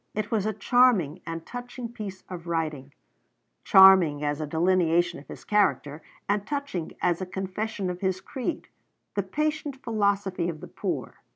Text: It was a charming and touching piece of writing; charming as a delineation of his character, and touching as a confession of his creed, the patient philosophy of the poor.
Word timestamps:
It 0.15 0.31
was 0.31 0.47
a 0.47 0.53
charming 0.53 1.21
and 1.27 1.45
touching 1.45 1.87
piece 1.87 2.23
of 2.27 2.47
writing; 2.47 2.91
charming 3.63 4.23
as 4.23 4.41
a 4.41 4.47
delineation 4.47 5.19
of 5.19 5.27
his 5.27 5.43
character, 5.43 6.01
and 6.27 6.47
touching 6.47 6.93
as 7.03 7.21
a 7.21 7.25
confession 7.27 7.87
of 7.87 8.01
his 8.01 8.19
creed, 8.19 8.67
the 9.13 9.21
patient 9.21 9.83
philosophy 9.83 10.49
of 10.49 10.59
the 10.59 10.67
poor. 10.67 11.19